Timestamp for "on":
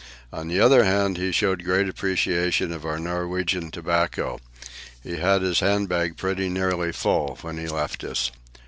0.33-0.47